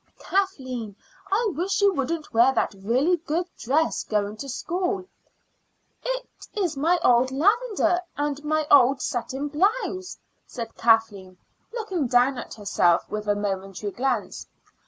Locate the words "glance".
13.91-14.47